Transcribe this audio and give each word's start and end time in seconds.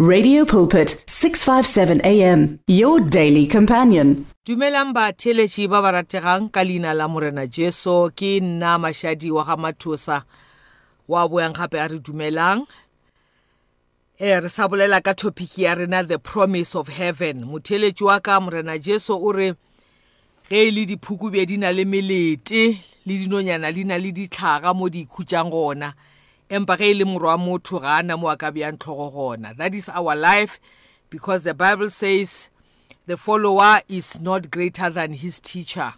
Radio 0.00 0.44
Pulpit 0.44 1.04
657 1.06 2.00
AM 2.02 2.58
your 2.66 2.98
daily 2.98 3.46
companion. 3.46 4.26
dumelang 4.44 4.92
ba 4.92 5.14
ba 5.14 5.92
rategang 5.94 6.50
ka 6.50 6.64
leina 6.66 6.90
la 6.92 7.06
morena 7.06 7.46
jesu 7.46 8.10
ke 8.10 8.42
nna 8.42 8.74
mašadi 8.76 9.30
wa 9.30 9.44
ga 9.44 9.54
mathosa. 9.54 10.24
Wa 11.06 11.28
boyang 11.28 11.54
gape 11.54 11.78
a 11.78 11.86
re 11.86 12.00
dumelang. 12.00 12.66
E 14.18 14.34
re 14.34 14.48
sa 14.48 14.66
bolela 14.66 14.98
ka 15.00 15.14
topic 15.14 15.58
ya 15.58 15.74
rena 15.74 16.02
the 16.02 16.18
promise 16.18 16.74
of 16.74 16.88
heaven. 16.88 17.46
Motheletši 17.46 18.02
wa 18.02 18.18
ka 18.18 18.40
morena 18.40 18.76
jesu 18.80 19.14
o 19.14 19.30
re 19.30 19.54
ge 20.50 20.58
e 20.58 20.70
le 20.72 20.86
diphukubje 20.86 21.46
di 21.46 21.56
na 21.56 21.70
le 21.70 21.84
melete 21.84 22.82
le 23.06 23.14
dinonyana 23.14 23.70
di 23.70 23.84
na 23.84 23.94
le 23.94 24.10
ditlhaga 24.10 24.74
mo 24.74 24.88
di 24.90 25.06
ikhutšang 25.06 25.54
gona. 25.54 25.94
Empa 26.48 26.76
ge 26.76 26.90
e 26.90 26.94
le 26.94 27.04
morwa 27.04 27.38
motho 27.38 27.80
ga 27.80 27.98
ana 27.98 28.16
mo 28.16 28.28
a 28.28 28.36
ka 28.36 28.50
bjang 28.50 28.78
tlhogo 28.78 29.12
gona. 29.12 29.56
That 29.56 29.74
is 29.74 29.88
our 29.88 30.14
life 30.16 30.60
because 31.10 31.44
the 31.44 31.54
bible 31.54 31.90
says 31.90 32.50
the 33.06 33.16
follower 33.16 33.80
is 33.88 34.20
not 34.20 34.50
greater 34.50 34.90
than 34.90 35.12
his 35.12 35.40
teacher. 35.40 35.94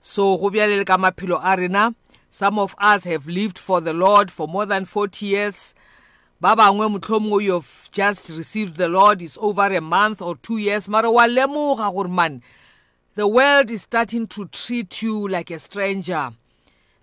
So 0.00 0.36
go 0.36 0.50
bjale 0.50 0.78
le 0.78 0.84
ka 0.84 0.96
maphelo 0.96 1.40
a 1.42 1.56
rena 1.56 1.94
some 2.30 2.58
of 2.58 2.74
us 2.78 3.04
have 3.04 3.28
lived 3.28 3.58
for 3.58 3.80
the 3.80 3.92
lord 3.92 4.28
for 4.28 4.48
more 4.48 4.66
than 4.66 4.84
40 4.84 5.24
years. 5.24 5.74
Ba 6.40 6.56
bangwe 6.56 6.98
mohlomongwe 6.98 7.44
you 7.44 7.52
have 7.52 7.88
just 7.92 8.30
received 8.30 8.76
the 8.76 8.88
lord 8.88 9.22
is 9.22 9.38
over 9.40 9.72
a 9.72 9.80
month 9.80 10.20
or 10.20 10.34
two 10.36 10.58
years. 10.58 10.88
Mara 10.88 11.10
wa 11.12 11.28
lemoga 11.28 11.94
gore 11.94 12.08
man 12.08 12.42
the 13.14 13.28
world 13.28 13.70
is 13.70 13.82
starting 13.82 14.26
to 14.26 14.46
treat 14.46 15.00
you 15.00 15.28
like 15.28 15.52
a 15.52 15.58
stranger. 15.60 16.32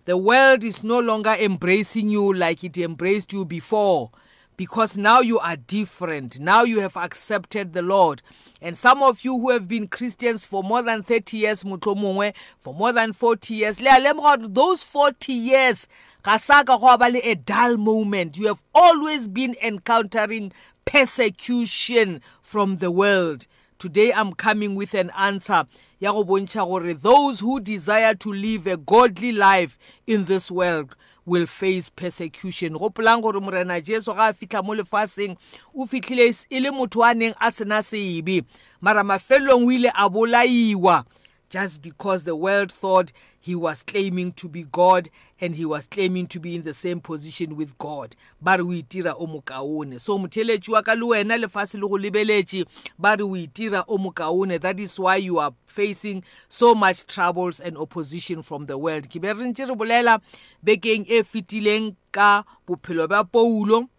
The 0.06 0.18
world 0.18 0.64
is 0.64 0.84
no 0.84 1.00
longer 1.00 1.36
embracing 1.40 2.10
you 2.10 2.34
like 2.34 2.64
it 2.64 2.78
embraced 2.78 3.32
you 3.32 3.46
before 3.46 4.12
because 4.58 4.98
now 4.98 5.22
you 5.22 5.40
are 5.40 5.56
different. 5.56 6.40
Now 6.40 6.64
you 6.64 6.82
have 6.82 6.98
accepted 6.98 7.74
the 7.74 7.82
Lord. 7.82 8.22
And 8.62 8.76
some 8.76 9.02
of 9.02 9.24
you 9.24 9.40
who 9.40 9.50
have 9.52 9.68
been 9.68 9.88
Christians 9.88 10.46
for 10.46 10.64
more 10.64 10.82
than 10.82 11.02
30 11.04 11.38
years, 11.38 11.64
motlomongwe, 11.64 12.34
for 12.58 12.74
more 12.74 12.94
than 12.94 13.14
40 13.14 13.54
years, 13.56 13.80
those 13.80 14.84
40 14.84 15.34
years, 15.34 15.88
a 16.26 17.36
dull 17.44 17.78
moment. 17.78 18.38
You 18.38 18.48
have 18.48 18.64
always 18.76 19.28
been 19.28 19.56
encountering 19.64 20.52
persecution 20.86 22.22
from 22.42 22.78
the 22.78 22.92
world. 22.92 23.48
Today 23.80 24.14
I'm 24.14 24.34
coming 24.34 24.76
with 24.76 24.94
an 24.94 25.12
answer 25.18 25.66
ya 26.02 26.12
go 26.12 26.24
bontšha 26.24 26.66
gore 26.68 26.94
those 26.94 27.40
who 27.40 27.60
desire 27.60 28.16
to 28.16 28.34
live 28.34 28.66
a 28.66 28.76
godly 28.76 29.32
life 29.32 29.78
in 30.08 30.26
this 30.26 30.50
world 30.50 30.96
will 31.26 31.46
face 31.46 31.90
persecution. 31.90 32.74
Gopolang 32.74 33.22
gore 33.22 33.40
morena 33.40 33.80
jesu 33.80 34.12
ga 34.14 34.30
a 34.30 34.34
fitlha 34.34 34.66
mo 34.66 34.74
lefaseng 34.74 35.38
o 35.76 35.86
fitlhile 35.86 36.46
e 36.50 36.60
le 36.60 36.72
motho 36.72 37.08
a 37.08 37.14
neng 37.14 37.36
a 37.40 37.52
sena 37.52 37.84
sebe 37.84 38.44
mara 38.82 39.04
mafelelong 39.04 39.64
o 39.64 39.72
ile 39.72 39.92
a 39.96 40.10
bolaiwa 40.10 41.06
just 41.52 41.84
because 41.84 42.24
the 42.24 42.36
world 42.36 42.72
thought 42.72 43.12
he 43.42 43.56
was 43.56 43.84
claiming 43.84 44.32
to 44.34 44.48
be 44.48 44.64
God 44.64 45.10
and 45.40 45.56
he 45.56 45.66
was 45.66 45.88
claiming 45.88 46.28
to 46.28 46.40
be 46.40 46.56
in 46.56 46.62
the 46.62 46.74
same 46.74 47.02
position 47.02 47.56
with 47.56 47.76
God. 47.80 48.16
Ba 48.40 48.58
re 48.58 48.64
o 48.64 48.68
itira 48.68 49.16
o 49.18 49.26
mokaone. 49.26 50.00
So 50.00 50.20
motheletši 50.20 50.70
wa 50.70 50.82
ka 50.84 50.94
le 50.94 51.06
wena 51.08 51.38
lefase 51.44 51.76
le 51.76 51.90
go 51.90 51.98
lebeletše 51.98 52.66
ba 53.00 53.16
re 53.18 53.24
o 53.24 53.32
itira 53.32 53.84
o 53.88 53.98
mokaone. 53.98 54.62
That 54.62 54.80
is 54.80 55.00
why 55.00 55.16
you 55.16 55.40
are 55.40 55.54
facing 55.66 56.24
so 56.48 56.76
much 56.76 57.08
troubles 57.08 57.60
and 57.60 57.78
opposition 57.78 58.44
from 58.44 58.68
the 58.68 58.78
world. 58.78 59.10
Ke 59.10 59.20
be 59.20 59.34
re 59.34 59.52
ntse 59.52 59.68
re 59.68 59.76
bolela 59.76 60.22
bekeng 60.64 61.10
e 61.10 61.24
fetileng 61.24 61.96
ka 62.12 62.44
bophelo 62.68 63.08
bja 63.08 63.24
poulo 63.24 63.90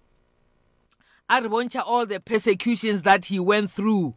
a 1.28 1.42
re 1.42 1.48
bontšha 1.48 1.82
all 1.84 2.06
the 2.06 2.20
persecutions 2.20 3.02
that 3.02 3.24
he 3.24 3.40
went 3.40 3.70
through 3.70 4.14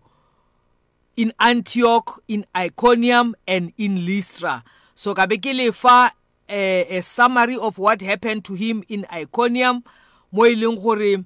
in 1.16 1.32
Antioch, 1.40 2.22
in 2.28 2.46
Iconium, 2.54 3.36
and 3.48 3.72
in 3.78 4.06
Lystra. 4.06 4.64
So 4.96 5.14
ka 5.14 5.28
be 5.28 5.38
ke 5.38 5.54
le 5.54 5.72
fa 5.72 6.12
a, 6.50 6.98
a 6.98 7.02
summary 7.02 7.58
of 7.58 7.78
what 7.78 8.02
happened 8.02 8.46
to 8.46 8.54
him 8.56 8.84
in 8.88 9.06
Iconium 9.12 9.84
mo 10.32 10.46
e 10.46 10.56
leng 10.56 10.82
gore 10.82 11.24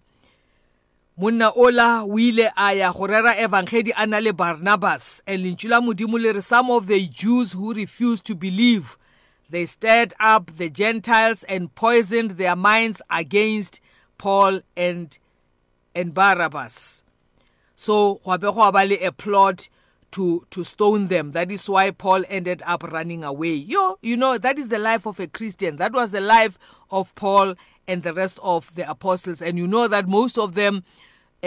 monna 1.17 1.51
ola 1.55 2.03
o 2.03 2.17
ile 2.17 2.49
a 2.57 2.73
ya 2.73 2.91
go 2.91 3.05
rera 3.07 3.35
evangeli 3.35 3.91
a 3.95 4.07
na 4.07 4.17
le 4.19 4.33
barnabas. 4.33 5.21
And 5.27 5.45
lentšu 5.45 5.69
la 5.69 5.79
modimo 5.79 6.19
le 6.19 6.33
re 6.33 6.41
some 6.41 6.71
of 6.71 6.87
the 6.87 7.07
jews 7.07 7.53
who 7.53 7.73
refused 7.73 8.25
to 8.25 8.35
believe 8.35 8.97
they 9.49 9.65
stirred 9.65 10.13
up 10.19 10.51
the 10.57 10.69
gentiles 10.69 11.43
and 11.43 11.73
poisoned 11.75 12.31
their 12.31 12.55
minds 12.55 13.01
against 13.09 13.81
paul 14.17 14.61
and, 14.77 15.17
and 15.95 16.13
barabbas 16.13 17.03
so 17.75 18.19
gwa 18.25 18.39
be 18.39 18.47
go 18.47 18.71
ba 18.71 18.85
le 18.85 18.95
a 19.05 19.11
plot 19.11 19.69
to 20.11 20.45
to 20.49 20.63
stone 20.63 21.07
them. 21.07 21.31
That 21.31 21.51
is 21.51 21.69
why 21.69 21.91
paul 21.91 22.23
ended 22.29 22.61
up 22.65 22.83
running 22.83 23.23
away. 23.23 23.53
Yo 23.53 23.97
you 24.01 24.17
know 24.17 24.37
that 24.37 24.57
is 24.57 24.69
the 24.69 24.79
life 24.79 25.05
of 25.05 25.19
a 25.19 25.27
christian. 25.27 25.77
That 25.77 25.93
was 25.93 26.11
the 26.11 26.21
life 26.21 26.57
of 26.89 27.13
paul 27.15 27.55
and 27.87 28.03
the 28.03 28.13
rest 28.13 28.39
of 28.43 28.73
the 28.75 28.89
apostles. 28.89 29.41
And 29.41 29.57
you 29.57 29.67
know 29.67 29.87
that 29.87 30.07
most 30.07 30.37
of 30.37 30.55
them 30.55 30.83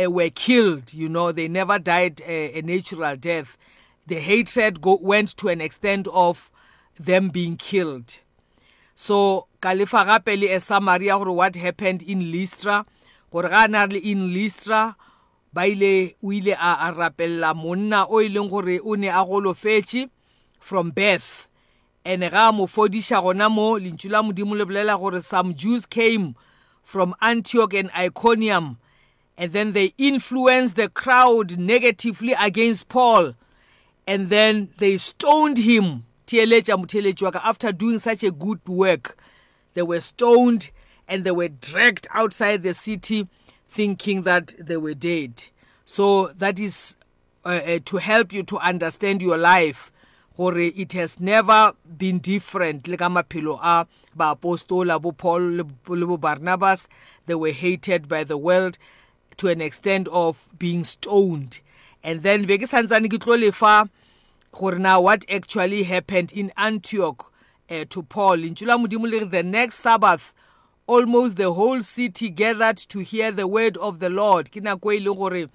uh, 0.01 0.11
were 0.11 0.31
killed. 0.31 0.93
You 0.93 1.09
know 1.09 1.33
they 1.33 1.49
never 1.49 1.79
died 1.79 2.21
a, 2.27 2.59
a 2.59 2.63
natural 2.63 3.17
death. 3.17 3.57
The 4.07 4.17
hatred 4.17 4.81
go, 4.81 4.99
went 5.01 5.37
to 5.37 5.49
an 5.49 5.61
extent 5.61 6.09
of 6.13 6.51
them 6.97 7.29
being 7.29 7.57
killed. 7.57 8.19
So 8.95 9.47
kalefa 9.61 10.05
gape 10.05 10.39
le 10.41 10.55
a 10.55 10.61
summary 10.61 11.07
ya 11.07 11.19
gore 11.19 11.33
what 11.33 11.57
happened 11.57 12.03
in 12.03 12.31
lystra? 12.31 12.85
Gore 13.31 13.49
ga 13.49 13.67
na 13.69 13.87
le 13.91 13.99
in 13.99 14.33
lystra? 14.33 14.97
Ba 15.53 15.67
ile 15.67 16.15
o 16.23 16.33
ile 16.33 16.55
a, 16.55 16.89
a 16.89 16.93
rapella 16.93 17.55
monna 17.55 18.07
o 18.09 18.21
e 18.21 18.29
leng 18.29 18.49
gore 18.49 18.81
o 18.85 18.95
ne 18.95 19.09
a 19.09 19.25
golofetše 19.25 20.09
from 20.59 20.91
birth. 20.91 21.49
And 22.05 22.23
ga 22.23 22.53
mo 22.53 22.67
fodiša 22.67 23.23
gona 23.23 23.51
mo 23.51 23.79
lentšu 23.79 24.11
la 24.11 24.23
modimo 24.23 24.57
le 24.57 24.65
bolela 24.65 24.99
gore 24.99 25.21
some 25.21 25.55
jews 25.55 25.87
came 25.87 26.35
from 26.83 27.15
antioch 27.21 27.75
and 27.75 27.91
iconium 27.93 28.79
and 29.37 29.53
then 29.53 29.73
they 29.73 29.95
influenced 29.99 30.77
the 30.77 30.89
crowd 30.89 31.59
negatively 31.59 32.35
against 32.41 32.89
paul 32.89 33.35
and 34.07 34.31
then 34.31 34.71
they 34.79 34.97
stoned 34.97 35.59
him. 35.59 36.05
Theeletša 36.27 36.77
motheletši 36.77 37.23
wa 37.23 37.31
ka 37.31 37.41
after 37.45 37.73
doing 37.73 37.99
such 37.99 38.23
a 38.25 38.31
good 38.31 38.61
work 38.67 39.17
they 39.75 39.83
were 39.83 40.01
stoned 40.01 40.71
and 41.07 41.25
they 41.25 41.31
were 41.31 41.49
dragged 41.49 42.07
outside 42.11 42.63
the 42.63 42.75
city 42.75 43.29
thinking 43.73 44.23
that 44.23 44.55
they 44.59 44.77
were 44.77 44.95
dead. 44.95 45.49
So 45.85 46.29
that 46.29 46.61
is 46.61 46.97
uh, 47.45 47.61
uh, 47.67 47.79
to 47.87 47.97
help 47.97 48.33
you 48.33 48.43
to 48.45 48.59
understand 48.59 49.23
your 49.23 49.39
life. 49.39 49.91
gore 50.37 50.59
it 50.59 50.93
has 50.93 51.21
never 51.21 51.73
been 51.99 52.19
different 52.19 52.89
le 52.89 52.97
ka 52.97 53.09
maphelo 53.09 53.59
a 53.63 53.87
baapostola 54.17 54.97
bo 55.01 55.13
paul 55.13 55.43
le 55.61 56.07
bo 56.07 56.17
barnabas 56.17 56.89
they 57.27 57.35
were 57.35 57.53
hated 57.53 58.09
by 58.09 58.25
the 58.25 58.39
world 58.39 58.79
to 59.37 59.49
an 59.49 59.61
extent 59.61 60.09
of 60.09 60.55
being 60.59 60.85
stoned 60.85 61.61
and 62.03 62.23
then 62.23 62.47
be 62.47 62.57
ke 62.63 62.71
santsane 62.73 63.11
ke 63.13 63.21
tlo 63.27 63.37
lefa 63.45 63.75
gore 64.61 64.79
now 64.79 65.01
what 65.09 65.29
actually 65.39 65.83
happened 65.83 66.33
in 66.33 66.51
antioch 66.57 67.29
uh, 67.71 67.85
to 67.97 68.03
paul 68.03 68.37
lentšu 68.47 68.67
la 68.73 68.79
modimo 68.79 69.13
le 69.17 69.25
the 69.37 69.43
next 69.43 69.85
sabbath 69.89 70.33
almost 70.93 71.37
the 71.37 71.53
whole 71.53 71.81
city 71.83 72.29
gathered 72.29 72.77
to 72.77 72.99
hear 72.99 73.33
the 73.33 73.47
word 73.47 73.77
of 73.79 73.99
the 73.99 74.11
Lord. 74.11 74.51
Ke 74.51 74.61
nako 74.61 74.95
e 74.95 75.01
leng 75.01 75.17
gore 75.17 75.47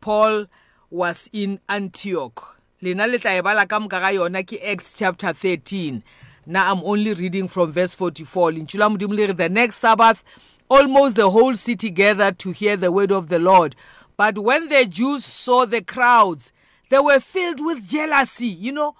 Paul 0.00 0.46
was 0.90 1.30
in 1.32 1.60
Antioch. 1.68 2.60
Lena 2.82 3.06
le 3.06 3.18
tla 3.18 3.38
e 3.38 3.40
bala 3.40 3.66
ka 3.66 3.78
moka 3.78 4.00
ga 4.00 4.10
yona 4.10 4.42
ke 4.42 4.58
Acts 4.62 4.98
chapter 4.98 5.32
13 5.32 6.02
now 6.46 6.72
I'm 6.72 6.82
only 6.82 7.14
reading 7.14 7.46
from 7.48 7.70
verse 7.70 7.94
44 7.94 8.52
lentšu 8.52 8.78
la 8.78 8.88
modimo 8.88 9.14
le 9.14 9.26
re 9.28 9.32
the 9.32 9.48
next 9.48 9.76
sabbath 9.76 10.24
almost 10.68 11.14
the 11.16 11.30
whole 11.30 11.54
city 11.54 11.90
gathered 11.90 12.38
to 12.40 12.50
hear 12.50 12.76
the 12.76 12.90
word 12.90 13.12
of 13.12 13.28
the 13.28 13.38
Lord. 13.38 13.76
But 14.16 14.38
when 14.38 14.68
the 14.68 14.84
Jews 14.84 15.24
saw 15.24 15.64
the 15.66 15.82
crowds 15.82 16.52
they 16.88 16.98
were 16.98 17.20
filled 17.20 17.64
with 17.64 17.88
jealousy 17.88 18.46
you 18.46 18.72
know 18.72 18.96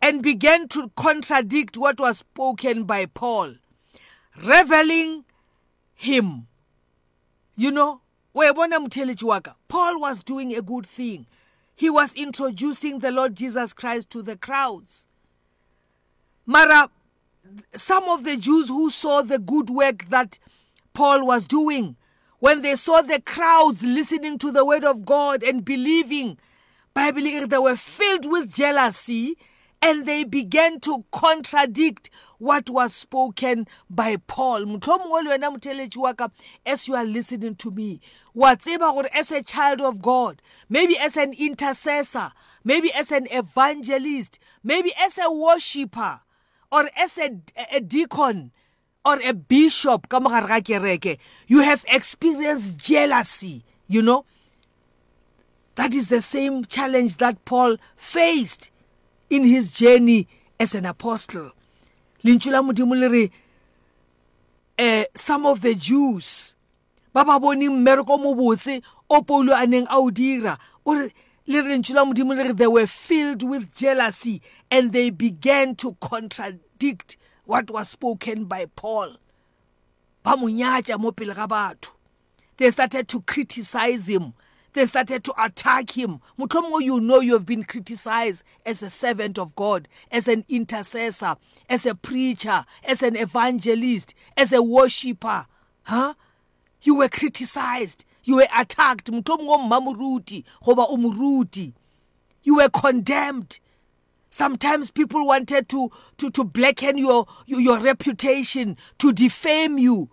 and 0.00 0.22
began 0.22 0.68
to 0.68 0.90
contradict 0.96 1.76
what 1.76 2.00
was 2.00 2.18
spoken 2.18 2.84
by 2.84 3.06
Paul. 3.06 3.56
Reveling 4.42 5.24
him. 5.94 6.46
You 7.56 7.70
know 7.70 8.00
wayebona 8.34 8.80
mtheletši 8.80 9.22
wa 9.22 9.40
ka 9.40 9.54
paul 9.68 10.00
was 10.00 10.24
doing 10.24 10.54
a 10.54 10.62
good 10.62 10.86
thing. 10.86 11.26
He 11.76 11.90
was 11.90 12.12
introducing 12.14 12.98
the 12.98 13.12
lord 13.12 13.34
jesus 13.36 13.72
christ 13.72 14.10
to 14.10 14.22
the 14.22 14.36
crowds. 14.36 15.06
Mara 16.46 16.90
some 17.74 18.04
of 18.08 18.24
the 18.24 18.36
jews 18.36 18.68
who 18.68 18.90
saw 18.90 19.22
the 19.22 19.38
good 19.38 19.70
work 19.70 20.08
that 20.08 20.38
paul 20.94 21.26
was 21.26 21.46
doing 21.46 21.96
when 22.38 22.62
they 22.62 22.76
saw 22.76 23.02
the 23.02 23.20
crowds 23.20 23.84
listening 23.84 24.38
to 24.38 24.50
the 24.50 24.64
word 24.64 24.84
of 24.84 25.04
god 25.04 25.42
and 25.42 25.64
believing 25.64 26.38
bible 26.94 27.22
they 27.22 27.58
were 27.58 27.76
filled 27.76 28.30
with 28.30 28.54
jealousy. 28.54 29.36
And 29.84 30.06
they 30.06 30.24
began 30.24 30.80
to 30.80 31.04
contradict 31.12 32.08
what 32.38 32.70
was 32.70 32.94
spoken 32.94 33.68
by 33.90 34.16
Paul. 34.16 34.64
Mohlomongwe 34.64 35.24
le 35.24 35.30
wena 35.38 35.54
motheletši 35.54 35.96
wa 35.98 36.14
ka 36.14 36.30
as 36.64 36.88
you 36.88 36.94
are 36.94 37.04
listening 37.04 37.54
to 37.56 37.70
me, 37.70 38.00
wa 38.32 38.54
tseba 38.54 38.94
gore 38.94 39.10
as 39.12 39.30
a 39.30 39.42
child 39.42 39.82
of 39.82 40.00
God, 40.00 40.40
maybe 40.70 40.96
as 40.98 41.18
an 41.18 41.34
intercessor, 41.34 42.32
maybe 42.64 42.90
as 42.94 43.12
an 43.12 43.28
evangelist, 43.30 44.38
maybe 44.62 44.90
as 44.98 45.18
a 45.18 45.30
worshipper, 45.30 46.20
or 46.72 46.88
as 46.96 47.18
a, 47.18 47.38
a 47.70 47.80
deacon, 47.80 48.52
or 49.04 49.20
a 49.22 49.34
bishop, 49.34 50.08
ka 50.08 50.18
mogare 50.18 50.48
ga 50.48 50.60
kereke, 50.60 51.18
you 51.46 51.60
have 51.60 51.84
experienced 51.88 52.78
jealousy, 52.78 53.64
you 53.86 54.00
know. 54.00 54.24
That 55.74 55.92
is 55.92 56.08
the 56.08 56.22
same 56.22 56.64
challenge 56.64 57.18
that 57.18 57.44
Paul 57.44 57.76
faced 57.96 58.70
in 59.34 59.44
his 59.44 59.72
journey 59.72 60.28
as 60.60 60.74
an 60.74 60.86
apostle. 60.86 61.50
lentšu 62.24 62.50
la 62.50 62.62
modimo 62.62 62.94
le 62.94 63.08
re 63.08 63.30
uh, 64.78 65.04
some 65.14 65.44
of 65.46 65.60
the 65.60 65.74
jews 65.74 66.56
ba 67.12 67.24
ba 67.24 67.38
bone 67.38 67.68
mmereko 67.68 68.18
mo 68.20 68.34
botse 68.34 68.82
o 69.10 69.22
paulo 69.22 69.52
a 69.52 69.66
neng 69.66 69.86
a 69.90 69.98
o 69.98 70.10
dira. 70.10 70.58
O 70.86 70.94
re 70.94 71.10
le 71.46 71.62
lentšu 71.62 71.94
la 71.94 72.04
modimo 72.04 72.34
le 72.34 72.44
re 72.44 72.52
they 72.52 72.66
were 72.66 72.86
filled 72.86 73.42
with 73.42 73.76
jealousy 73.76 74.40
and 74.70 74.92
they 74.92 75.10
began 75.10 75.74
to 75.76 75.94
contradict 76.00 77.16
what 77.44 77.70
was 77.70 77.90
spoken 77.90 78.44
by 78.46 78.66
paul. 78.76 79.16
Ba 80.22 80.36
mo 80.36 80.46
nyatša 80.46 80.98
mo 80.98 81.12
pele 81.12 81.34
ga 81.34 81.46
batho. 81.46 81.90
They 82.56 82.70
started 82.70 83.08
to 83.08 83.20
criticize 83.20 84.08
him. 84.08 84.32
They 84.74 84.86
started 84.86 85.24
to 85.24 85.34
attack 85.42 85.96
him. 85.96 86.20
Mohlomongwe 86.38 86.84
you 86.84 87.00
know 87.00 87.20
you 87.20 87.32
have 87.32 87.46
been 87.46 87.64
criticized 87.64 88.44
as 88.66 88.82
a 88.82 88.90
servant 88.90 89.38
of 89.38 89.56
god 89.56 89.88
as 90.10 90.28
an 90.28 90.44
intercessor 90.48 91.36
as 91.68 91.86
a 91.86 91.94
preacher 91.94 92.64
as 92.86 93.02
an 93.02 93.16
evangelist 93.16 94.14
as 94.36 94.52
a 94.52 94.62
worshipper. 94.62 95.46
Huh? 95.84 96.14
You 96.82 96.96
were 96.96 97.08
criticized. 97.08 98.04
You 98.24 98.36
were 98.36 98.48
attacked. 98.54 99.10
Mohlomongwe 99.10 99.48
o 99.48 99.58
mma 99.58 99.80
moruti 99.80 100.44
goba 100.62 100.86
o 100.88 100.96
moruti 100.96 101.72
you 102.42 102.56
were 102.56 102.68
condemned. 102.68 103.58
Sometimes 104.30 104.90
people 104.90 105.26
wanted 105.26 105.68
to 105.70 105.90
to 106.18 106.30
to 106.30 106.44
blacken 106.44 106.98
your 106.98 107.26
your, 107.46 107.60
your 107.60 107.80
reputation 107.80 108.76
to 108.98 109.12
defame 109.12 109.78
you 109.78 110.10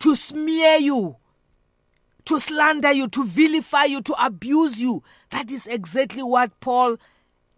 to 0.00 0.14
smear 0.14 0.76
you. 0.78 1.16
To 2.30 2.38
slander 2.38 2.92
you, 2.92 3.08
to 3.08 3.24
vilify 3.24 3.82
you, 3.86 4.00
to 4.00 4.14
abuse 4.24 4.80
you. 4.80 5.02
That 5.30 5.50
is 5.50 5.66
exactly 5.66 6.22
what 6.22 6.60
Paul 6.60 6.96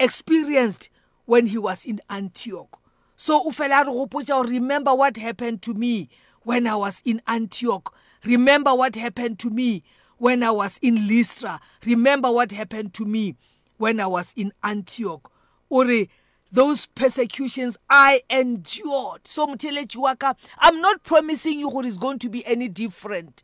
experienced 0.01 0.89
when 1.27 1.49
he 1.49 1.59
was 1.59 1.85
in 1.85 2.01
Antioch. 2.09 2.81
So 3.15 3.45
ufela 3.45 3.85
re 3.85 3.93
gopotsa 3.93 4.49
remember 4.49 4.95
what 4.95 5.19
happened 5.19 5.61
to 5.61 5.75
me 5.75 6.09
when 6.45 6.67
I 6.67 6.77
was 6.77 7.03
in 7.05 7.21
Antioch. 7.27 7.95
Remember 8.25 8.75
what 8.75 8.95
happened 8.97 9.39
to 9.41 9.51
me 9.51 9.83
when 10.17 10.43
I 10.43 10.51
was 10.53 10.79
in 10.81 11.07
Lystra. 11.07 11.61
Remember 11.85 12.33
what 12.33 12.53
happened 12.53 12.95
to 12.95 13.05
me 13.05 13.37
when 13.77 14.01
I 14.01 14.07
was 14.07 14.33
in 14.39 14.55
Antioch. 14.65 15.31
Ore 15.69 16.07
those 16.51 16.87
persecutions 16.87 17.77
I 17.91 18.23
endured. 18.31 19.29
So 19.29 19.47
mtheletši 19.49 19.97
wa 19.99 20.15
ka, 20.15 20.33
I'm 20.61 20.81
not 20.81 21.03
promising 21.03 21.61
you 21.61 21.69
what 21.69 21.85
is 21.85 21.99
going 21.99 22.21
to 22.21 22.31
be 22.31 22.43
any 22.47 22.71
different. 22.71 23.43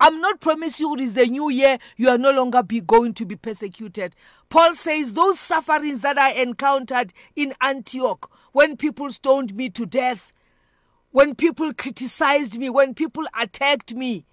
I'm 0.00 0.20
not 0.20 0.40
promising 0.40 0.86
you 0.86 0.94
it 0.94 1.00
is 1.00 1.12
the 1.14 1.26
new 1.26 1.50
year, 1.50 1.78
you 1.96 2.08
are 2.08 2.18
no 2.18 2.30
longer 2.30 2.62
be 2.62 2.80
going 2.80 3.14
to 3.14 3.24
be 3.26 3.36
persecuted. 3.36 4.14
Paul 4.48 4.74
says, 4.74 5.12
Those 5.12 5.40
sufferings 5.40 6.02
that 6.02 6.18
I 6.18 6.32
encountered 6.32 7.12
in 7.34 7.54
Antioch, 7.60 8.30
when 8.52 8.76
people 8.76 9.10
stoned 9.10 9.54
me 9.54 9.70
to 9.70 9.86
death, 9.86 10.32
when 11.10 11.34
people 11.34 11.72
criticized 11.74 12.58
me, 12.58 12.70
when 12.70 12.94
people 12.94 13.24
attacked 13.38 13.94
me, 13.94 14.24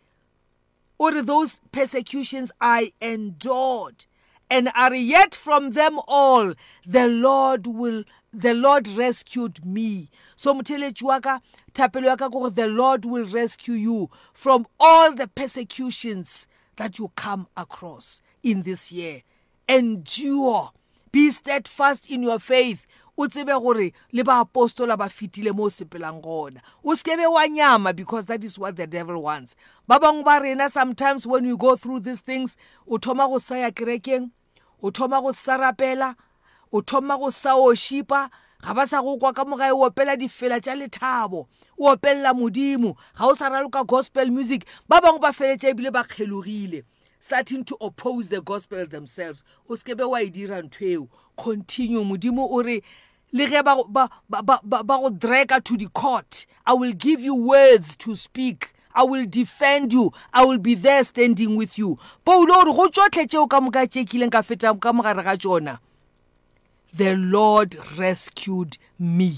or 0.97 1.21
those 1.21 1.59
persecutions 1.71 2.51
I 2.61 2.91
endured, 3.01 4.05
and 4.49 4.69
are 4.75 4.93
yet 4.95 5.33
from 5.33 5.71
them 5.71 5.99
all, 6.07 6.53
the 6.85 7.07
Lord 7.07 7.67
will 7.67 8.03
the 8.33 8.53
Lord 8.53 8.87
rescued 8.87 9.65
me. 9.65 10.09
So 10.35 10.53
motheletši 10.53 11.03
wa 11.03 11.19
ka 11.19 11.39
thapelo 11.73 12.05
ya 12.05 12.15
ka 12.15 12.27
gore 12.29 12.49
the 12.49 12.67
Lord 12.67 13.05
will 13.05 13.25
rescue 13.25 13.75
you 13.75 14.09
from 14.33 14.67
all 14.79 15.13
the 15.13 15.27
persecutions 15.27 16.47
that 16.75 16.99
you 16.99 17.11
come 17.15 17.47
across 17.55 18.21
in 18.43 18.63
this 18.63 18.91
year. 18.91 19.21
Endure. 19.69 20.71
Be 21.11 21.31
steadfast 21.31 22.11
in 22.11 22.23
your 22.23 22.39
faith. 22.39 22.85
O 23.17 23.27
tsebe 23.27 23.53
gore 23.61 23.93
le 24.11 24.23
baapostola 24.23 24.97
ba 24.97 25.07
fetile 25.09 25.53
mo 25.53 25.69
sepelang 25.69 26.21
gona. 26.21 26.61
O 26.83 26.95
sekebe 26.95 27.25
wa 27.31 27.47
nyama 27.47 27.93
because 27.93 28.25
that 28.25 28.43
is 28.43 28.59
what 28.59 28.75
the 28.75 28.87
devil 28.87 29.21
wants. 29.21 29.55
Ba 29.87 29.99
bangwe 29.99 30.23
ba 30.23 30.39
rena 30.41 30.69
sometimes 30.69 31.25
when 31.25 31.47
we 31.47 31.55
go 31.55 31.75
through 31.75 32.01
these 32.01 32.21
things 32.21 32.57
o 32.87 32.97
thoma 32.97 33.27
go 33.27 33.37
sa 33.37 33.55
ya 33.55 33.71
kerekeng 33.71 34.31
o 34.81 34.91
thoma 34.91 35.21
go 35.21 35.29
sarapela 35.29 36.15
o 36.71 36.81
thoma 36.81 37.17
go 37.17 37.29
sa 37.29 37.55
oshipa 37.55 38.29
ga 38.61 38.73
ba 38.73 38.85
sa 38.85 39.01
go 39.01 39.17
kwa 39.17 39.33
ka 39.33 39.45
mogae 39.45 39.71
o 39.71 39.89
opela 39.89 40.17
difela 40.17 40.59
tša 40.59 40.75
lethabo 40.75 41.47
o 41.79 41.95
opelela 41.95 42.33
modimo 42.33 42.97
ga 43.17 43.27
o 43.27 43.33
sa 43.33 43.49
raloka 43.49 43.87
gospel 43.87 44.29
music. 44.29 44.65
Ba 44.89 44.99
bangwe 44.99 45.21
ba 45.21 45.31
feletša 45.31 45.71
ebile 45.71 45.91
ba 45.91 46.03
kgelogile 46.03 46.83
starting 47.25 47.63
to 47.63 47.75
oppose 47.81 48.29
the 48.29 48.39
gospel 48.39 48.85
themselves. 48.85 49.43
O 49.69 49.73
sekebe 49.73 50.07
wa 50.07 50.21
e 50.21 50.29
dira 50.29 50.61
ntho 50.61 50.85
eo. 50.85 51.09
Continue 51.35 52.03
modimo 52.03 52.47
o 52.51 52.61
re 52.61 52.83
le 53.33 53.47
ge 53.47 53.63
ba 53.63 53.75
go 53.75 55.09
drega 55.09 55.63
to 55.63 55.77
the 55.77 55.87
court 55.89 56.45
i 56.65 56.73
will 56.73 56.93
give 56.93 57.19
you 57.21 57.35
words 57.35 57.95
to 57.95 58.15
speak 58.15 58.71
I 58.97 59.03
will 59.03 59.25
defend 59.25 59.91
you. 59.91 60.13
I 60.33 60.45
will 60.45 60.57
be 60.57 60.73
there 60.73 61.03
standing 61.03 61.57
with 61.57 61.77
you. 61.77 61.99
Paulo 62.23 62.63
re 62.63 62.71
go 62.71 62.87
tsotlhe 62.87 63.27
tšeo 63.27 63.49
ka 63.49 63.59
moka 63.59 63.83
tše 63.85 64.05
kileng 64.07 64.31
ka 64.31 64.41
feta 64.41 64.71
ka 64.79 64.93
mogare 64.93 65.21
ga 65.21 65.35
tšona 65.35 65.79
the 66.95 67.15
Lord 67.15 67.75
rescued 67.97 68.77
me. 68.97 69.35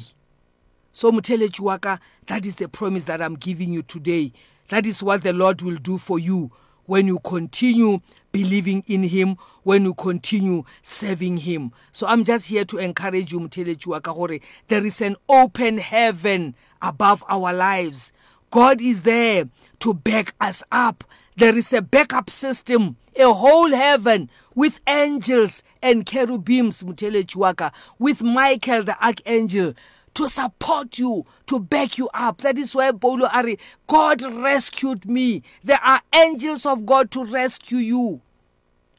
So 0.92 1.12
motheletši 1.12 1.60
wa 1.62 1.78
ka 1.78 1.98
that 2.28 2.46
is 2.46 2.58
the 2.58 2.68
promise 2.70 3.06
that 3.06 3.22
I'm 3.22 3.36
giving 3.36 3.74
you 3.74 3.82
today. 3.82 4.32
That 4.70 4.86
is 4.86 5.02
what 5.02 5.24
the 5.24 5.34
Lord 5.34 5.62
will 5.62 5.78
do 5.78 5.98
for 5.98 6.20
you 6.20 6.52
when 6.86 7.08
you 7.08 7.20
continue 7.20 8.00
believing 8.38 8.84
in 8.86 9.02
him 9.02 9.36
when 9.64 9.84
you 9.84 9.96
continue 9.96 10.64
serving 10.84 11.38
him. 11.38 11.72
So 11.92 12.06
i'm 12.06 12.24
just 12.24 12.48
here 12.48 12.66
to 12.66 12.78
encourage 12.78 13.32
you 13.32 13.40
motheletši 13.40 13.88
wa 13.88 14.00
ka 14.00 14.14
gore 14.14 14.38
there 14.68 14.86
is 14.86 15.02
an 15.02 15.16
open 15.28 15.80
heaven 15.80 16.54
above 16.80 17.24
our 17.28 17.52
lives. 17.52 18.12
God 18.52 18.80
is 18.80 19.02
there 19.02 19.46
to 19.80 19.94
back 19.96 20.36
us 20.40 20.64
up. 20.72 21.04
There 21.36 21.58
is 21.58 21.74
a 21.74 21.82
backup 21.82 22.30
system 22.30 22.98
a 23.20 23.34
whole 23.34 23.72
heaven 23.72 24.30
with 24.54 24.80
angels 24.88 25.64
and 25.82 26.06
cherubims 26.06 26.84
motheletši 26.84 27.36
wa 27.36 27.54
ka 27.54 27.72
with 27.98 28.22
michael 28.22 28.84
the 28.84 28.96
archangel 29.04 29.74
to 30.14 30.30
support 30.30 30.98
you 30.98 31.26
to 31.46 31.60
back 31.60 31.98
you 32.00 32.10
up. 32.14 32.42
That 32.42 32.58
is 32.58 32.76
why 32.76 32.92
paulo 32.92 33.28
a 33.34 33.44
re 33.44 33.58
god 33.88 34.22
rescued 34.22 35.06
me. 35.06 35.44
There 35.64 35.80
are 35.84 36.02
angels 36.14 36.66
of 36.66 36.86
god 36.86 37.12
to 37.12 37.24
rescue 37.24 37.78
you. 37.78 38.22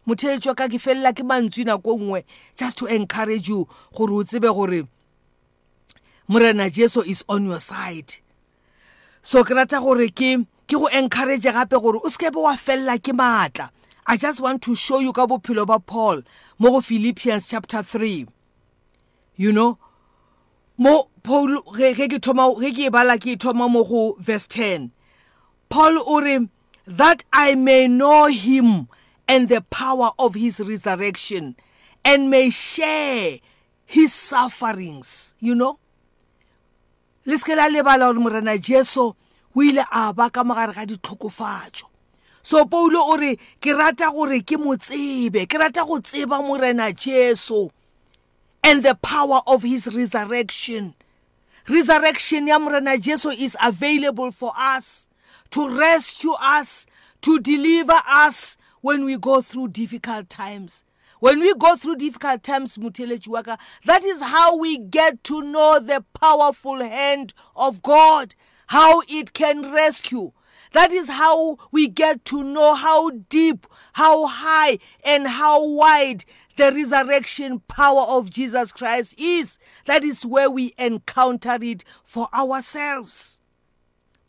Motheletši 0.09 0.49
wa 0.49 0.55
ka 0.55 0.69
ke 0.73 0.81
felela 0.81 1.13
ke 1.13 1.23
mantswe 1.23 1.69
nako 1.69 1.99
nngwe 2.01 2.25
just 2.57 2.79
to 2.79 2.87
encourage 2.87 3.49
you 3.49 3.69
gore 3.93 4.13
o 4.17 4.25
tsebe 4.25 4.49
gore 4.49 4.87
morena 6.29 6.71
jesu 6.71 7.01
is 7.03 7.25
on 7.29 7.47
your 7.47 7.61
side. 7.61 8.17
So 9.23 9.45
ke 9.45 9.53
rata 9.57 9.81
gore 9.81 10.09
ke 10.09 10.45
ke 10.67 10.77
go 10.77 10.87
encourage 10.87 11.45
gape 11.45 11.77
gore 11.77 12.01
o 12.01 12.09
sekebe 12.09 12.41
wa 12.41 12.57
felela 12.57 12.97
ke 12.97 13.13
maatla. 13.13 13.71
I 14.11 14.17
just 14.17 14.41
want 14.41 14.63
to 14.63 14.75
show 14.75 15.01
you 15.01 15.13
ka 15.13 15.27
bophelo 15.27 15.67
ba 15.67 15.79
Paul 15.79 16.23
mo 16.59 16.71
go 16.71 16.81
Philippians 16.81 17.47
chapter 17.47 17.83
3 17.83 18.27
you 19.37 19.53
know 19.53 19.79
mo 20.79 21.11
Paul 21.23 21.61
ge 21.77 21.93
ge 21.95 22.09
ke 22.09 22.19
thoma 22.19 22.49
ge 22.57 22.73
ke 22.73 22.91
bala 22.91 23.19
ke 23.19 23.37
thoma 23.39 23.69
mo 23.69 23.85
go 23.85 24.17
verse 24.19 24.47
10 24.47 24.91
Paul 25.69 25.99
o 26.07 26.21
re 26.21 26.49
that 26.87 27.23
I 27.35 27.55
may 27.55 27.87
know 27.87 28.27
him 28.27 28.89
and 29.29 29.49
the 29.49 29.61
power 29.61 30.11
of 30.19 30.35
his 30.35 30.59
resurrection 30.61 31.55
and 32.05 32.31
may 32.31 32.51
share 32.51 33.39
his 33.85 34.13
sufferings 34.13 35.35
you 35.39 35.55
know? 35.55 35.79
Le 37.29 37.37
se 37.37 37.45
ke 37.45 37.55
la 37.57 37.69
lebala 37.69 38.09
gore 38.09 38.23
morena 38.25 38.57
jesu 38.57 39.03
o 39.05 39.63
ile 39.63 39.85
a 39.93 40.15
ba 40.15 40.31
ka 40.31 40.43
mogare 40.43 40.73
ga 40.73 40.87
ditlhokofatso. 40.87 41.85
So 42.41 42.65
paulo 42.65 43.01
o 43.13 43.17
re 43.21 43.37
ke 43.61 43.77
rata 43.77 44.09
gore 44.11 44.41
ke 44.41 44.57
mo 44.57 44.73
tsebe 44.77 45.45
ke 45.47 45.59
rata 45.61 45.85
go 45.85 45.99
tseba 46.01 46.41
morena 46.41 46.91
jesu 46.93 47.69
and 48.65 48.83
the 48.83 48.95
power 48.95 49.41
of 49.47 49.63
his 49.63 49.95
resurrection. 49.95 50.95
Resurrection 51.69 52.47
ya 52.47 52.59
morena 52.59 52.97
jesu 52.97 53.29
is 53.29 53.57
available 53.63 54.31
for 54.31 54.53
us 54.57 55.09
to 55.51 55.69
rescue 55.69 56.33
us 56.41 56.87
to 57.21 57.39
deliver 57.41 58.01
us 58.09 58.57
when 58.81 59.05
we 59.05 59.17
go 59.17 59.41
through 59.41 59.69
difficult 59.69 60.29
times 60.29 60.85
when 61.21 61.41
we 61.41 61.53
go 61.55 61.75
through 61.77 61.97
difficult 61.97 62.43
times 62.43 62.79
mutheleki 62.79 63.29
waka 63.29 63.59
that 63.85 64.05
is 64.05 64.23
how 64.23 64.57
we 64.57 64.79
get 64.79 65.23
to 65.25 65.41
know 65.43 65.79
the 65.79 66.05
powerful 66.21 66.81
hand 66.81 67.35
of 67.57 67.83
god 67.83 68.35
how 68.69 69.03
it 69.09 69.33
can 69.33 69.73
rescue 69.73 70.33
that 70.73 70.93
is 70.93 71.09
how 71.09 71.57
we 71.73 71.89
get 71.89 72.25
to 72.27 72.43
know 72.43 72.75
how 72.75 73.11
deep 73.11 73.67
how 73.95 74.27
high 74.27 74.79
and 75.05 75.27
how 75.27 75.67
wide 75.67 76.25
the 76.59 76.73
resurrection 76.73 77.61
power 77.69 78.03
of 78.09 78.31
Jesus 78.31 78.73
Christ 78.73 79.15
is. 79.17 79.59
That 79.87 80.03
is 80.03 80.27
where 80.27 80.51
we 80.51 80.75
encounter 80.77 81.57
it 81.63 81.85
for 82.03 82.29
ourselves. 82.35 83.38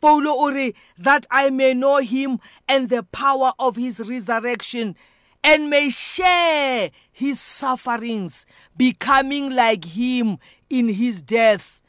Paulo 0.00 0.32
ore 0.34 0.72
that 0.98 1.26
I 1.30 1.50
may 1.50 1.74
know 1.74 1.98
him 1.98 2.40
and 2.68 2.88
the 2.88 3.02
power 3.02 3.52
of 3.58 3.76
his 3.76 4.00
resurrection 4.00 4.96
and 5.42 5.70
may 5.70 5.90
share 5.90 6.90
his 7.12 7.40
sufferings 7.40 8.46
becoming 8.76 9.50
like 9.50 9.84
him 9.84 10.38
in 10.68 10.88
his 10.88 11.22
death. 11.22 11.80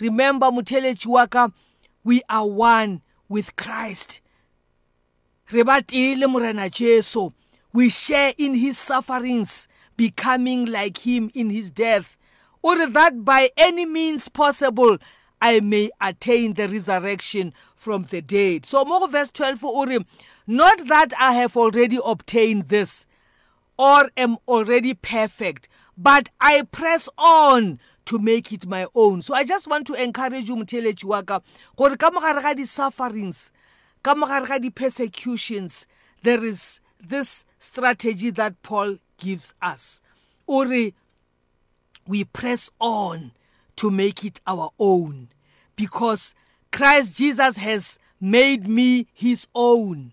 Remember 0.00 0.46
Mutele 0.46 0.94
Chiwaka, 0.94 1.52
we 2.04 2.22
are 2.28 2.46
one 2.46 3.02
with 3.28 3.56
Christ. 3.56 4.20
Re 5.50 5.62
batile 5.62 6.28
morena 6.28 6.70
Jesu. 6.70 7.30
We 7.72 7.90
share 7.90 8.34
in 8.38 8.54
his 8.54 8.78
sufferings 8.78 9.68
becoming 9.96 10.66
like 10.66 10.98
him 10.98 11.30
in 11.34 11.50
his 11.50 11.70
death, 11.70 12.16
or 12.62 12.86
that 12.86 13.24
by 13.24 13.50
any 13.56 13.84
means 13.84 14.28
possible 14.28 14.98
I 15.40 15.60
may 15.60 15.90
attain 16.00 16.54
the 16.54 16.68
resurrection 16.68 17.52
from 17.74 18.04
the 18.04 18.20
dead. 18.20 18.66
So 18.66 18.84
more 18.84 19.08
verse 19.08 19.30
12 19.30 19.62
Urim, 19.62 20.06
not 20.46 20.88
that 20.88 21.12
I 21.18 21.32
have 21.34 21.56
already 21.56 21.98
obtained 22.04 22.68
this 22.68 23.06
or 23.78 24.10
am 24.16 24.38
already 24.48 24.94
perfect, 24.94 25.68
but 25.96 26.28
I 26.40 26.62
press 26.62 27.08
on 27.16 27.78
to 28.06 28.18
make 28.18 28.52
it 28.52 28.66
my 28.66 28.86
own. 28.94 29.20
So 29.20 29.34
I 29.34 29.44
just 29.44 29.68
want 29.68 29.86
to 29.88 30.02
encourage 30.02 30.48
you 30.48 30.56
motheletse 30.56 31.04
wa 31.04 31.22
ka 31.22 31.40
gore 31.76 31.96
ka 31.96 32.10
mogare 32.10 32.40
ga 32.42 32.54
di 32.54 32.64
sufferings, 32.64 33.52
ka 34.02 34.14
mogare 34.14 34.48
ga 34.48 34.58
di 34.58 34.70
persecutions, 34.70 35.86
there 36.22 36.42
is 36.42 36.80
this 36.98 37.44
strategy 37.58 38.30
that 38.30 38.62
Paul 38.62 38.96
gives 39.18 39.54
us. 39.60 40.00
Uri, 40.48 40.94
we 42.06 42.24
press 42.24 42.70
on 42.80 43.32
to 43.78 43.90
make 43.90 44.24
it 44.24 44.40
our 44.46 44.70
own 44.78 45.28
because 45.76 46.34
Christ 46.72 47.16
Jesus 47.16 47.56
has 47.56 47.98
made 48.20 48.66
me 48.66 49.06
his 49.14 49.46
own. 49.54 50.12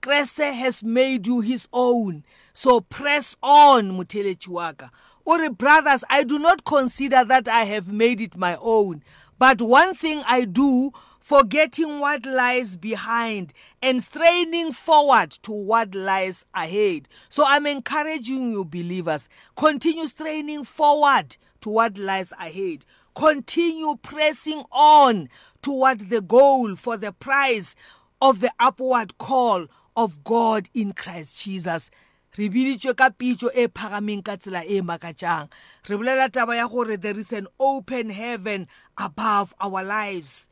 Christ 0.00 0.38
has 0.38 0.82
made 0.82 1.26
you 1.26 1.40
his 1.40 1.68
own. 1.72 2.24
So 2.54 2.80
press 2.80 3.36
on, 3.42 3.90
Mutelechi 3.92 4.48
waka. 4.48 4.90
Uri, 5.26 5.50
brothers, 5.50 6.04
I 6.08 6.24
do 6.24 6.38
not 6.38 6.64
consider 6.64 7.24
that 7.24 7.46
I 7.46 7.64
have 7.64 7.92
made 7.92 8.20
it 8.20 8.36
my 8.36 8.56
own. 8.60 9.02
But 9.38 9.60
one 9.60 9.94
thing 9.94 10.22
I 10.26 10.44
do, 10.44 10.92
forgetting 11.20 11.98
what 11.98 12.24
lies 12.24 12.76
behind 12.76 13.52
and 13.82 14.02
straining 14.02 14.72
forward 14.72 15.30
to 15.42 15.52
what 15.52 15.94
lies 15.94 16.44
ahead. 16.54 17.08
So 17.28 17.44
I'm 17.46 17.66
encouraging 17.66 18.50
you, 18.50 18.64
believers, 18.64 19.28
continue 19.56 20.06
straining 20.06 20.64
forward 20.64 21.36
to 21.64 21.70
what 21.70 21.96
lies 21.96 22.30
ahead. 22.38 22.84
Continue 23.14 23.96
pressing 24.02 24.62
on 24.70 25.30
toward 25.62 26.10
the 26.10 26.20
goal 26.20 26.76
for 26.76 26.98
the 26.98 27.10
prize 27.12 27.74
of 28.20 28.40
the 28.40 28.52
upward 28.60 29.16
call 29.16 29.66
of 29.96 30.22
God 30.24 30.68
in 30.74 30.92
Christ 30.92 31.42
Jesus. 31.42 31.90
re 32.36 32.48
biditswe 32.50 32.96
ka 32.98 33.10
pitso 33.14 33.46
e 33.54 33.68
phagameng 33.70 34.18
ka 34.26 34.34
tsela 34.34 34.64
e 34.66 34.82
makatšang 34.82 35.46
re 35.86 35.94
bolela 35.96 36.26
taba 36.26 36.56
ya 36.58 36.66
gore 36.66 36.96
there 36.96 37.14
is 37.16 37.30
an 37.30 37.46
open 37.60 38.10
heaven 38.10 38.66
above 38.98 39.54
our 39.62 39.84
lives 39.86 40.48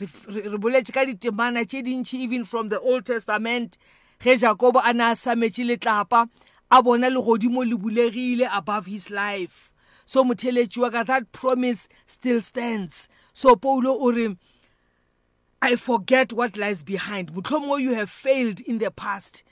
re 0.00 0.08
boletse 0.56 0.88
ka 0.96 1.04
ditemana 1.04 1.68
tše 1.68 1.84
dintšhi 1.84 2.24
even 2.24 2.48
from 2.48 2.70
the 2.72 2.80
old 2.80 3.04
testament 3.04 3.76
ge 4.16 4.40
jakobo 4.40 4.80
a 4.80 4.96
ne 4.96 5.04
a 5.04 5.12
sametše 5.12 5.68
letlapa 5.68 6.24
a 6.70 6.82
bona 6.82 7.12
legodimo 7.12 7.68
le 7.68 7.76
bulegile 7.76 8.48
above 8.48 8.86
his 8.86 9.10
life 9.10 9.75
so 10.06 10.24
motheletši 10.24 10.78
wa 10.78 10.90
ka 10.90 11.02
that 11.02 11.32
promise 11.32 11.88
still 12.06 12.40
stands. 12.40 13.08
So 13.34 13.56
paulo 13.56 13.90
o 13.90 14.10
re 14.12 14.36
i 15.60 15.74
forget 15.76 16.32
what 16.32 16.56
lies 16.56 16.82
behind. 16.82 17.32
Mohlomongwe 17.34 17.80
you 17.80 17.94
have 17.94 18.08
failed 18.08 18.60
in 18.60 18.78
the 18.78 18.90
past. 18.90 19.42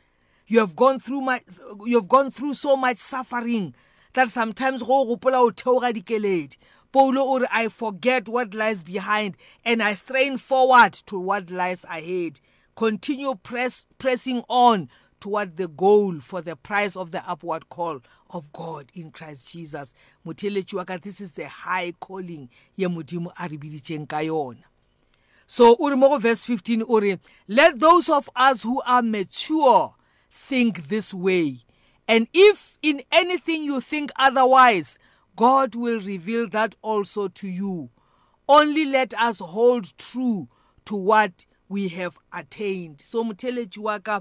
You 0.46 0.60
have 0.60 0.76
gone 0.76 1.00
through 1.00 1.22
my 1.22 1.40
you 1.84 1.98
have 1.98 2.08
gone 2.08 2.30
through 2.30 2.54
so 2.54 2.76
much 2.76 2.98
suffering 2.98 3.74
that 4.12 4.28
sometimes 4.28 4.82
go 4.82 5.04
gopola 5.04 5.40
o 5.40 5.50
theoga 5.50 5.92
dikeledi. 5.92 6.56
Paulo 6.92 7.24
or 7.24 7.40
I 7.50 7.66
forget 7.66 8.28
what 8.28 8.54
lies 8.54 8.84
behind 8.84 9.36
and 9.64 9.82
I 9.82 9.94
strain 9.94 10.36
forward 10.36 10.92
to 11.06 11.18
what 11.18 11.50
lies 11.50 11.84
ahead. 11.90 12.40
Continue 12.76 13.34
press, 13.34 13.86
pressing 13.98 14.44
on 14.48 14.88
toward 15.24 15.56
the 15.56 15.68
goal 15.68 16.20
for 16.20 16.42
the 16.42 16.54
prize 16.54 16.94
of 16.94 17.10
the 17.10 17.26
upward 17.26 17.66
call 17.70 17.98
of 18.28 18.52
God 18.52 18.92
in 18.92 19.10
Christ 19.10 19.50
Jesus. 19.50 19.94
Motheletši 20.26 20.74
wa 20.74 20.84
ka 20.84 20.98
this 21.00 21.18
is 21.18 21.32
the 21.32 21.48
high 21.48 21.94
calling 21.98 22.50
ye 22.76 22.86
modimo 22.86 23.32
a 23.40 23.48
re 23.48 23.56
biditšeng 23.56 24.06
ka 24.06 24.18
yona. 24.18 24.64
So 25.46 25.76
o 25.80 25.88
re 25.88 25.96
mo 25.96 26.10
go 26.10 26.18
verse 26.18 26.44
15 26.44 26.82
o 26.86 27.00
re 27.00 27.18
let 27.48 27.80
those 27.80 28.10
of 28.10 28.28
us 28.36 28.64
who 28.64 28.82
are 28.82 29.00
mature 29.00 29.94
think 30.30 30.88
this 30.88 31.14
way 31.14 31.60
and 32.06 32.28
if 32.34 32.76
in 32.82 33.00
anything 33.10 33.64
you 33.64 33.80
think 33.80 34.10
otherwise 34.16 34.98
God 35.36 35.74
will 35.74 36.00
reveal 36.00 36.50
that 36.50 36.74
also 36.82 37.28
to 37.28 37.48
you. 37.48 37.88
Only 38.46 38.84
let 38.84 39.14
us 39.14 39.38
hold 39.38 39.96
true 39.96 40.48
to 40.84 40.94
what 40.94 41.46
we 41.66 41.88
have 41.88 42.18
attained. 42.30 43.00
So 43.00 43.24
motheledi 43.24 43.78
wa 43.78 43.98
ka 44.00 44.20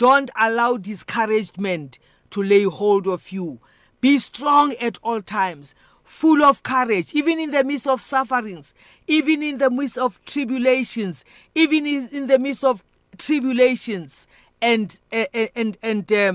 don't 0.00 0.30
allow 0.34 0.78
discouragement 0.78 1.98
to 2.30 2.42
lay 2.42 2.62
hold 2.62 3.06
of 3.06 3.30
you. 3.32 3.60
Be 4.00 4.18
strong 4.18 4.72
at 4.80 4.96
all 5.02 5.20
times, 5.20 5.74
full 6.04 6.42
of 6.42 6.62
courage, 6.62 7.12
even 7.14 7.38
in 7.38 7.50
the 7.50 7.62
midst 7.62 7.86
of 7.86 8.00
sufferings, 8.00 8.72
even 9.06 9.42
in 9.42 9.58
the 9.58 9.68
midst 9.68 9.98
of 9.98 10.18
tribulations, 10.24 11.22
even 11.54 11.86
in, 11.86 12.08
in 12.12 12.26
the 12.28 12.38
midst 12.38 12.64
of 12.64 12.82
tribulations 13.18 14.26
and 14.62 14.98
uh, 15.12 15.26
and 15.54 15.76
and 15.82 16.10
uh, 16.10 16.32